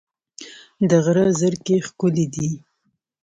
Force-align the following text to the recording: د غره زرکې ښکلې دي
د 0.89 0.91
غره 1.03 1.25
زرکې 1.39 1.75
ښکلې 1.87 2.25
دي 2.33 2.49